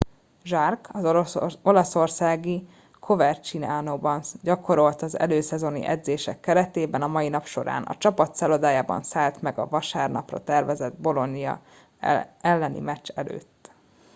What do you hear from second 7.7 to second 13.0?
a csapat szállodájában szállt meg a vasárnapra tervezett bolonia elleni